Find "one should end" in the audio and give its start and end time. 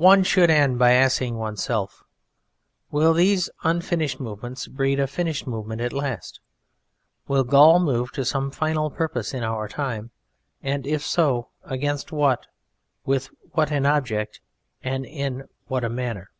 0.00-0.78